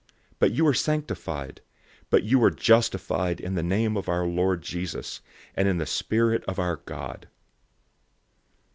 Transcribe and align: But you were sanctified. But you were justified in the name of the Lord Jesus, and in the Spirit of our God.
But 0.39 0.51
you 0.51 0.65
were 0.65 0.73
sanctified. 0.73 1.61
But 2.09 2.23
you 2.23 2.39
were 2.39 2.49
justified 2.49 3.39
in 3.39 3.53
the 3.53 3.61
name 3.61 3.95
of 3.95 4.05
the 4.07 4.23
Lord 4.23 4.63
Jesus, 4.63 5.21
and 5.53 5.67
in 5.67 5.77
the 5.77 5.85
Spirit 5.85 6.43
of 6.45 6.57
our 6.57 6.77
God. 6.77 7.27